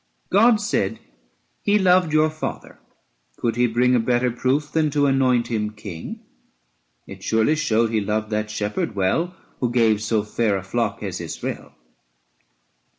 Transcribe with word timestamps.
God 0.31 0.59
said, 0.59 0.97
He 1.61 1.77
loved 1.77 2.11
your 2.11 2.31
father; 2.31 2.79
could 3.37 3.55
He 3.55 3.67
bring 3.67 3.93
A 3.93 3.99
better 3.99 4.31
proof 4.31 4.71
than 4.71 4.89
to 4.89 5.05
anoint 5.05 5.45
him 5.49 5.69
King? 5.73 6.21
430 7.05 7.13
It 7.13 7.23
surely 7.23 7.55
showed, 7.55 7.91
He 7.91 8.01
loved 8.01 8.31
the 8.31 8.47
shepherd 8.47 8.95
well 8.95 9.35
Who 9.59 9.69
gave 9.69 10.01
so 10.01 10.23
fair 10.23 10.57
a 10.57 10.63
flock 10.63 11.03
as 11.03 11.21
Israel. 11.21 11.75